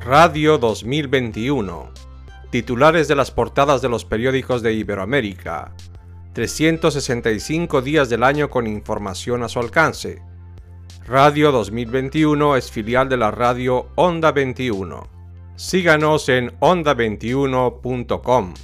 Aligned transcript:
Radio 0.00 0.58
2021. 0.58 1.90
Titulares 2.50 3.08
de 3.08 3.16
las 3.16 3.32
portadas 3.32 3.82
de 3.82 3.88
los 3.88 4.04
periódicos 4.04 4.62
de 4.62 4.72
Iberoamérica. 4.72 5.74
365 6.34 7.82
días 7.82 8.08
del 8.08 8.22
año 8.22 8.48
con 8.48 8.68
información 8.68 9.42
a 9.42 9.48
su 9.48 9.58
alcance. 9.58 10.22
Radio 11.04 11.50
2021 11.50 12.54
es 12.56 12.70
filial 12.70 13.08
de 13.08 13.16
la 13.16 13.32
radio 13.32 13.88
Onda 13.96 14.30
21. 14.30 15.08
Síganos 15.56 16.28
en 16.28 16.56
onda21.com. 16.60 18.54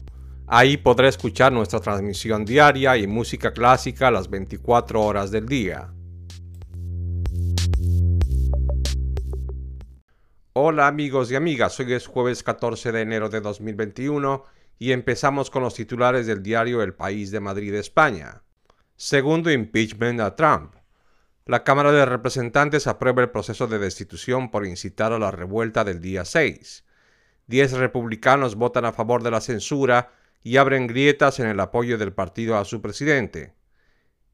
Ahí 0.46 0.76
podrá 0.76 1.08
escuchar 1.08 1.52
nuestra 1.52 1.80
transmisión 1.80 2.44
diaria 2.44 2.96
y 2.96 3.08
música 3.08 3.52
clásica 3.52 4.12
las 4.12 4.30
24 4.30 5.02
horas 5.02 5.32
del 5.32 5.46
día. 5.46 5.93
Hola 10.56 10.86
amigos 10.86 11.32
y 11.32 11.34
amigas, 11.34 11.80
hoy 11.80 11.94
es 11.94 12.06
jueves 12.06 12.44
14 12.44 12.92
de 12.92 13.00
enero 13.00 13.28
de 13.28 13.40
2021 13.40 14.44
y 14.78 14.92
empezamos 14.92 15.50
con 15.50 15.64
los 15.64 15.74
titulares 15.74 16.28
del 16.28 16.44
diario 16.44 16.80
El 16.80 16.94
País 16.94 17.32
de 17.32 17.40
Madrid, 17.40 17.74
España. 17.74 18.44
Segundo 18.94 19.50
impeachment 19.50 20.20
a 20.20 20.36
Trump. 20.36 20.76
La 21.44 21.64
Cámara 21.64 21.90
de 21.90 22.06
Representantes 22.06 22.86
aprueba 22.86 23.22
el 23.22 23.30
proceso 23.30 23.66
de 23.66 23.80
destitución 23.80 24.52
por 24.52 24.64
incitar 24.64 25.12
a 25.12 25.18
la 25.18 25.32
revuelta 25.32 25.82
del 25.82 26.00
día 26.00 26.24
6. 26.24 26.84
Diez 27.48 27.72
republicanos 27.72 28.54
votan 28.54 28.84
a 28.84 28.92
favor 28.92 29.24
de 29.24 29.32
la 29.32 29.40
censura 29.40 30.12
y 30.44 30.58
abren 30.58 30.86
grietas 30.86 31.40
en 31.40 31.48
el 31.48 31.58
apoyo 31.58 31.98
del 31.98 32.12
partido 32.12 32.56
a 32.58 32.64
su 32.64 32.80
presidente. 32.80 33.56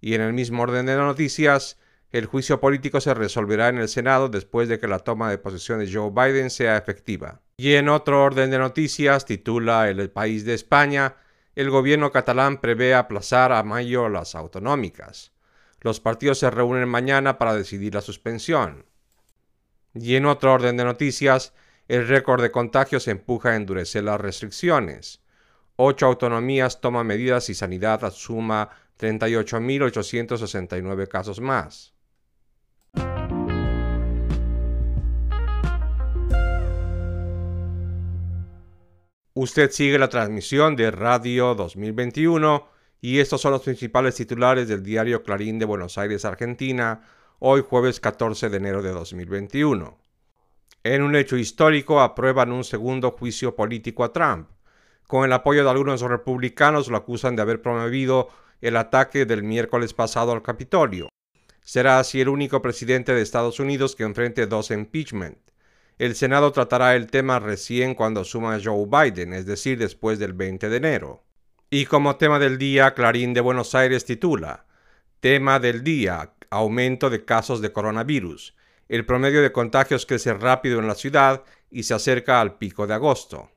Y 0.02 0.12
en 0.12 0.21
el 0.21 0.34
mismo 0.34 0.65
orden 0.65 0.84
de 0.84 0.96
noticias, 0.96 1.79
el 2.12 2.27
juicio 2.27 2.60
político 2.60 3.00
se 3.00 3.14
resolverá 3.14 3.69
en 3.69 3.78
el 3.78 3.88
Senado 3.88 4.28
después 4.28 4.68
de 4.68 4.80
que 4.80 4.88
la 4.88 4.98
toma 4.98 5.30
de 5.30 5.38
posesión 5.38 5.78
de 5.78 5.92
Joe 5.92 6.10
Biden 6.10 6.51
sea 6.51 6.77
efectiva. 6.77 7.40
Y 7.57 7.74
en 7.74 7.88
otro 7.88 8.24
orden 8.24 8.51
de 8.51 8.59
noticias, 8.59 9.24
titula 9.24 9.88
El 9.88 10.10
País 10.10 10.45
de 10.45 10.54
España, 10.54 11.15
el 11.54 11.70
gobierno 11.70 12.10
catalán 12.10 12.60
prevé 12.60 12.95
aplazar 12.95 13.52
a 13.52 13.62
mayo 13.62 14.09
las 14.09 14.35
autonómicas. 14.35 15.30
Los 15.80 16.01
partidos 16.01 16.38
se 16.38 16.51
reúnen 16.51 16.88
mañana 16.88 17.38
para 17.38 17.54
decidir 17.54 17.95
la 17.95 18.01
suspensión. 18.01 18.87
Y 19.95 20.16
en 20.16 20.26
otro 20.26 20.52
orden 20.52 20.76
de 20.76 20.82
noticias, 20.85 21.54
el 21.87 22.09
récord 22.09 22.42
de 22.42 22.51
contagios 22.51 23.07
empuja 23.09 23.51
a 23.51 23.57
endurecer 23.57 24.02
las 24.04 24.20
restricciones. 24.20 25.20
Ocho 25.76 26.07
autonomías 26.07 26.80
toman 26.80 27.07
medidas 27.07 27.51
y 27.51 27.54
sanidad 27.54 28.04
asuma 28.04 28.70
38.869 28.98 31.09
casos 31.09 31.40
más. 31.40 31.95
Usted 39.34 39.70
sigue 39.70 39.96
la 39.96 40.09
transmisión 40.09 40.74
de 40.74 40.90
Radio 40.90 41.54
2021 41.54 42.66
y 43.00 43.20
estos 43.20 43.40
son 43.40 43.52
los 43.52 43.62
principales 43.62 44.16
titulares 44.16 44.66
del 44.66 44.82
diario 44.82 45.23
Clarín 45.23 45.60
de 45.60 45.66
Buenos 45.66 45.98
Aires, 45.98 46.24
Argentina, 46.24 47.02
hoy 47.38 47.62
jueves 47.62 48.01
14 48.01 48.48
de 48.48 48.56
enero 48.56 48.82
de 48.82 48.90
2021. 48.90 49.96
En 50.82 51.02
un 51.02 51.14
hecho 51.14 51.36
histórico 51.36 52.01
aprueban 52.01 52.51
un 52.51 52.64
segundo 52.64 53.12
juicio 53.12 53.54
político 53.54 54.02
a 54.02 54.12
Trump. 54.12 54.48
Con 55.06 55.24
el 55.24 55.32
apoyo 55.32 55.62
de 55.62 55.70
algunos 55.70 56.01
republicanos 56.01 56.88
lo 56.88 56.96
acusan 56.96 57.36
de 57.36 57.42
haber 57.42 57.62
promovido 57.62 58.30
el 58.60 58.76
ataque 58.76 59.26
del 59.26 59.45
miércoles 59.45 59.95
pasado 59.95 60.32
al 60.32 60.42
Capitolio. 60.42 61.08
Será 61.62 62.01
así 62.01 62.20
el 62.20 62.30
único 62.30 62.60
presidente 62.62 63.14
de 63.14 63.23
Estados 63.23 63.60
Unidos 63.60 63.95
que 63.95 64.03
enfrente 64.03 64.48
dos 64.48 64.72
impeachment. 64.72 65.50
El 66.00 66.15
Senado 66.15 66.50
tratará 66.50 66.97
el 66.97 67.09
tema 67.09 67.41
recién 67.41 67.94
cuando 67.94 68.25
suma 68.25 68.59
Joe 68.65 68.87
Biden, 68.87 69.34
es 69.34 69.44
decir, 69.44 69.76
después 69.76 70.19
del 70.19 70.32
20 70.32 70.70
de 70.70 70.76
enero. 70.78 71.25
Y 71.69 71.84
como 71.84 72.16
tema 72.16 72.38
del 72.38 72.56
día, 72.56 72.94
Clarín 72.94 73.34
de 73.34 73.42
Buenos 73.42 73.75
Aires 73.75 74.06
titula 74.06 74.64
Tema 75.20 75.60
del 75.60 75.84
día, 75.84 76.32
aumento 76.48 77.10
de 77.10 77.26
casos 77.26 77.60
de 77.60 77.75
coronavirus. 77.75 78.56
El 78.88 79.04
promedio 79.04 79.42
de 79.42 79.52
contagios 79.52 80.06
crece 80.06 80.32
rápido 80.32 80.78
en 80.78 80.86
la 80.86 80.94
ciudad 80.94 81.44
y 81.70 81.82
se 81.82 81.92
acerca 81.92 82.41
al 82.41 82.56
pico 82.56 82.86
de 82.86 82.94
agosto. 82.94 83.50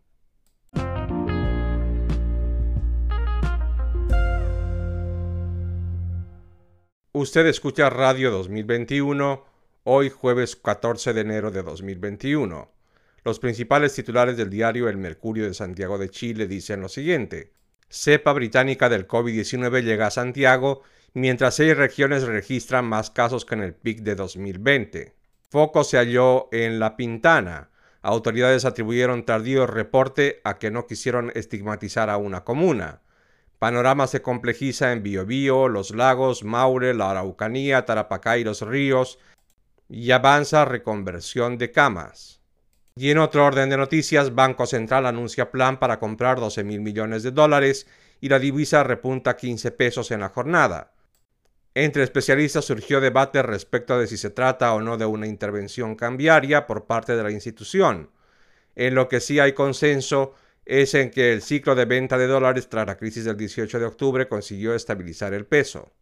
Usted 7.13 7.45
escucha 7.45 7.89
Radio 7.89 8.31
2021 8.31 9.52
hoy 9.85 10.09
jueves 10.09 10.55
14 10.55 11.13
de 11.13 11.21
enero 11.21 11.51
de 11.51 11.61
2021. 11.61 12.71
Los 13.25 13.39
principales 13.39 13.93
titulares 13.93 14.37
del 14.37 14.49
diario 14.49 14.87
El 14.87 14.97
Mercurio 14.97 15.45
de 15.45 15.53
Santiago 15.53 15.97
de 15.97 16.09
Chile 16.09 16.47
dicen 16.47 16.81
lo 16.81 16.87
siguiente. 16.87 17.51
Cepa 17.89 18.31
británica 18.33 18.87
del 18.87 19.07
COVID-19 19.07 19.83
llega 19.83 20.07
a 20.07 20.11
Santiago, 20.11 20.83
mientras 21.13 21.55
seis 21.55 21.75
regiones 21.75 22.23
registran 22.23 22.85
más 22.85 23.09
casos 23.09 23.45
que 23.45 23.55
en 23.55 23.63
el 23.63 23.73
pic 23.75 23.99
de 23.99 24.15
2020. 24.15 25.15
Foco 25.49 25.83
se 25.83 25.97
halló 25.97 26.47
en 26.51 26.79
La 26.79 26.95
Pintana. 26.95 27.69
Autoridades 28.01 28.65
atribuyeron 28.65 29.25
tardío 29.25 29.67
reporte 29.67 30.41
a 30.43 30.57
que 30.59 30.71
no 30.71 30.87
quisieron 30.87 31.31
estigmatizar 31.35 32.09
a 32.09 32.17
una 32.17 32.43
comuna. 32.43 33.01
Panorama 33.59 34.07
se 34.07 34.21
complejiza 34.21 34.91
en 34.91 35.03
Biobío, 35.03 35.69
Los 35.69 35.91
Lagos, 35.91 36.43
Maure, 36.43 36.93
la 36.93 37.11
Araucanía, 37.11 37.85
Tarapacá 37.85 38.37
y 38.37 38.43
Los 38.43 38.61
Ríos, 38.61 39.19
y 39.95 40.09
avanza 40.09 40.65
reconversión 40.65 41.59
de 41.59 41.69
camas. 41.69 42.41
Y 42.95 43.11
en 43.11 43.19
otro 43.19 43.45
orden 43.45 43.69
de 43.69 43.77
noticias, 43.77 44.33
Banco 44.33 44.65
Central 44.65 45.05
anuncia 45.05 45.51
plan 45.51 45.79
para 45.79 45.99
comprar 45.99 46.39
12 46.39 46.63
mil 46.63 46.81
millones 46.81 47.21
de 47.21 47.29
dólares 47.29 47.85
y 48.19 48.27
la 48.27 48.39
divisa 48.39 48.83
repunta 48.83 49.35
15 49.35 49.69
pesos 49.69 50.09
en 50.09 50.21
la 50.21 50.29
jornada. 50.29 50.93
Entre 51.75 52.01
especialistas 52.01 52.65
surgió 52.65 53.01
debate 53.01 53.43
respecto 53.43 53.99
de 53.99 54.07
si 54.07 54.17
se 54.17 54.31
trata 54.31 54.73
o 54.73 54.81
no 54.81 54.97
de 54.97 55.05
una 55.05 55.27
intervención 55.27 55.95
cambiaria 55.95 56.65
por 56.65 56.85
parte 56.85 57.15
de 57.15 57.21
la 57.21 57.31
institución. 57.31 58.09
En 58.75 58.95
lo 58.95 59.07
que 59.07 59.19
sí 59.19 59.39
hay 59.39 59.53
consenso 59.53 60.33
es 60.65 60.95
en 60.95 61.11
que 61.11 61.33
el 61.33 61.43
ciclo 61.43 61.75
de 61.75 61.85
venta 61.85 62.17
de 62.17 62.25
dólares 62.25 62.67
tras 62.67 62.87
la 62.87 62.97
crisis 62.97 63.25
del 63.25 63.37
18 63.37 63.79
de 63.79 63.85
octubre 63.85 64.27
consiguió 64.27 64.73
estabilizar 64.73 65.35
el 65.35 65.45
peso. 65.45 65.93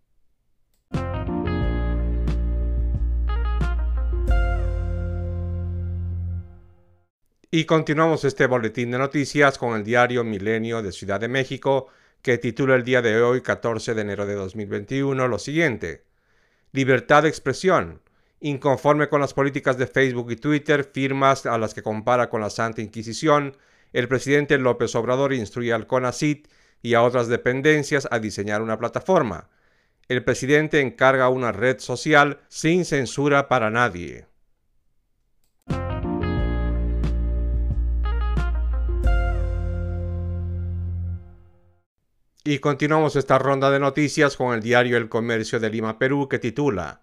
Y 7.53 7.66
continuamos 7.66 8.23
este 8.23 8.45
boletín 8.45 8.91
de 8.91 8.97
noticias 8.97 9.57
con 9.57 9.75
el 9.75 9.84
diario 9.84 10.23
Milenio 10.23 10.81
de 10.81 10.94
Ciudad 10.94 11.19
de 11.19 11.28
México, 11.28 11.88
que 12.22 12.38
titula 12.38 12.75
el 12.75 12.85
día 12.85 13.01
de 13.01 13.22
hoy, 13.22 13.41
14 13.41 13.94
de 13.94 14.01
enero 14.01 14.25
de 14.25 14.35
2021, 14.35 15.28
lo 15.28 15.38
siguiente. 15.38 16.06
Libertad 16.72 17.23
de 17.23 17.28
expresión. 17.28 18.01
Inconforme 18.40 19.09
con 19.09 19.19
las 19.19 19.34
políticas 19.34 19.78
de 19.78 19.88
Facebook 19.88 20.31
y 20.31 20.38
Twitter, 20.38 20.85
firmas 20.85 21.45
a 21.45 21.57
las 21.57 21.73
que 21.73 21.84
compara 21.84 22.29
con 22.29 22.40
la 22.40 22.50
Santa 22.50 22.81
Inquisición, 22.81 23.57
el 23.91 24.07
presidente 24.07 24.57
López 24.57 24.95
Obrador 24.95 25.34
instruye 25.34 25.73
al 25.73 25.88
CONACIT 25.88 26.47
y 26.81 26.94
a 26.94 27.03
otras 27.03 27.28
dependencias 27.28 28.07
a 28.11 28.19
diseñar 28.19 28.61
una 28.61 28.79
plataforma. 28.79 29.50
El 30.07 30.23
presidente 30.23 30.79
encarga 30.79 31.28
una 31.28 31.51
red 31.51 31.79
social 31.79 32.40
sin 32.47 32.85
censura 32.85 33.50
para 33.50 33.69
nadie. 33.69 34.30
Y 42.44 42.57
continuamos 42.57 43.16
esta 43.16 43.38
ronda 43.38 43.69
de 43.69 43.79
noticias 43.79 44.35
con 44.35 44.56
el 44.56 44.62
diario 44.62 44.97
El 44.97 45.09
Comercio 45.09 45.59
de 45.59 45.69
Lima, 45.69 46.00
Perú, 46.00 46.28
que 46.28 46.40
titula 46.40 47.02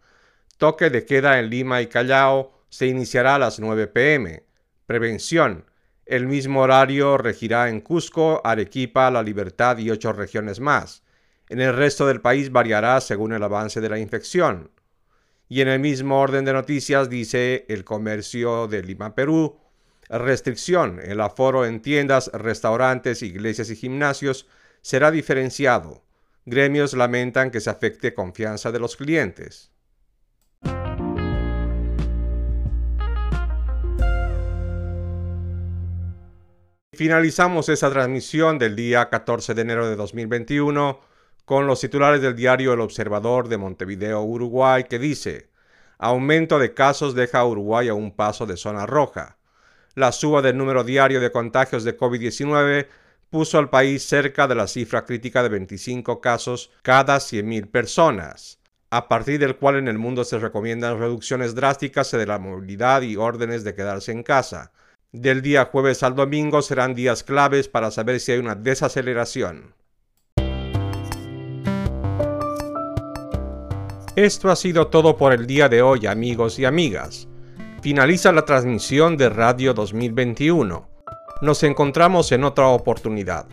Toque 0.57 0.91
de 0.91 1.07
queda 1.07 1.39
en 1.39 1.49
Lima 1.49 1.81
y 1.81 1.87
Callao 1.87 2.65
se 2.69 2.89
iniciará 2.89 3.37
a 3.37 3.39
las 3.39 3.61
9 3.61 3.87
pm. 3.87 4.43
Prevención. 4.87 5.65
El 6.07 6.27
mismo 6.27 6.63
horario 6.63 7.19
regirá 7.19 7.69
en 7.69 7.83
Cusco, 7.83 8.41
Arequipa, 8.43 9.13
La 9.13 9.23
Libertad 9.23 9.79
y 9.79 9.93
ocho 9.93 10.13
regiones 10.13 10.59
más. 10.59 11.05
En 11.49 11.61
el 11.61 11.73
resto 11.77 12.05
del 12.09 12.21
país 12.21 12.51
variará 12.51 13.01
según 13.01 13.33
el 13.33 13.45
avance 13.45 13.81
de 13.81 13.91
la 13.91 14.01
infección. 14.01 14.73
Y 15.49 15.61
en 15.61 15.69
el 15.69 15.79
mismo 15.79 16.21
orden 16.21 16.45
de 16.45 16.53
noticias 16.53 17.09
dice 17.09 17.65
El 17.69 17.85
Comercio 17.85 18.67
de 18.67 18.83
Lima, 18.83 19.15
Perú, 19.15 19.57
restricción, 20.09 20.99
el 21.01 21.21
aforo 21.21 21.65
en 21.65 21.81
tiendas, 21.81 22.29
restaurantes, 22.35 23.23
iglesias 23.23 23.71
y 23.71 23.77
gimnasios 23.77 24.49
será 24.83 25.11
diferenciado. 25.11 26.05
Gremios 26.45 26.95
lamentan 26.95 27.51
que 27.51 27.61
se 27.61 27.71
afecte 27.71 28.15
confianza 28.15 28.73
de 28.73 28.79
los 28.79 28.97
clientes. 28.97 29.71
Finalizamos 36.99 37.69
esta 37.69 37.91
transmisión 37.91 38.59
del 38.59 38.75
día 38.75 39.09
14 39.09 39.55
de 39.55 39.63
enero 39.63 39.89
de 39.89 39.95
2021 39.95 40.99
con 41.45 41.67
los 41.67 41.81
titulares 41.81 42.21
del 42.21 42.35
diario 42.35 42.73
El 42.73 42.81
Observador 42.81 43.49
de 43.49 43.57
Montevideo, 43.57 44.21
Uruguay, 44.23 44.85
que 44.85 44.99
dice, 44.99 45.49
aumento 45.97 46.59
de 46.59 46.75
casos 46.75 47.15
deja 47.15 47.39
a 47.39 47.47
Uruguay 47.47 47.89
a 47.89 47.95
un 47.95 48.17
paso 48.17 48.47
de 48.47 48.57
zona 48.57 48.85
roja. 48.85 49.39
La 49.95 50.11
suba 50.11 50.43
del 50.43 50.59
número 50.59 50.83
diario 50.83 51.21
de 51.21 51.31
contagios 51.31 51.85
de 51.85 51.97
COVID-19 51.97 52.89
puso 53.31 53.59
al 53.59 53.71
país 53.71 54.03
cerca 54.03 54.47
de 54.47 54.55
la 54.55 54.67
cifra 54.67 55.05
crítica 55.05 55.43
de 55.43 55.49
25 55.49 56.21
casos 56.21 56.71
cada 56.83 57.17
100.000 57.17 57.71
personas, 57.71 58.59
a 58.91 59.09
partir 59.09 59.39
del 59.39 59.57
cual 59.57 59.77
en 59.77 59.89
el 59.89 59.99
mundo 59.99 60.25
se 60.25 60.39
recomiendan 60.39 60.99
reducciones 60.99 61.55
drásticas 61.55 62.11
de 62.11 62.27
la 62.27 62.39
movilidad 62.39 63.03
y 63.03 63.17
órdenes 63.17 63.65
de 63.65 63.75
quedarse 63.75 64.13
en 64.13 64.23
casa. 64.23 64.73
Del 65.13 65.43
día 65.43 65.67
jueves 65.67 66.03
al 66.03 66.15
domingo 66.15 66.63
serán 66.63 66.95
días 66.95 67.23
claves 67.23 67.69
para 67.69 67.91
saber 67.91 68.21
si 68.21 68.33
hay 68.33 68.39
una 68.39 68.55
desaceleración. 68.55 69.75
Esto 74.17 74.51
ha 74.51 74.57
sido 74.57 74.89
todo 74.89 75.17
por 75.17 75.33
el 75.33 75.47
día 75.47 75.69
de 75.69 75.81
hoy 75.81 76.07
amigos 76.07 76.59
y 76.59 76.65
amigas 76.65 77.29
finaliza 77.81 78.33
la 78.33 78.45
transmisión 78.45 79.17
de 79.17 79.29
Radio 79.29 79.73
2021. 79.73 80.89
Nos 81.41 81.63
encontramos 81.63 82.33
en 82.33 82.43
otra 82.43 82.67
oportunidad. 82.67 83.47